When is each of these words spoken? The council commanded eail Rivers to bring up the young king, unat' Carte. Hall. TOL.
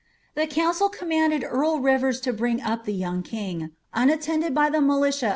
The 0.33 0.47
council 0.47 0.89
commanded 0.89 1.43
eail 1.43 1.77
Rivers 1.83 2.19
to 2.21 2.33
bring 2.33 2.59
up 2.59 2.85
the 2.85 2.93
young 2.95 3.21
king, 3.21 3.69
unat' 3.93 4.25
Carte. 4.25 4.73
Hall. 4.73 5.11
TOL. 5.11 5.29